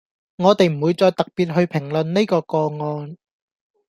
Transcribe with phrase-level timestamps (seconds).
[0.37, 3.17] 我哋唔會再特別去評論呢個個案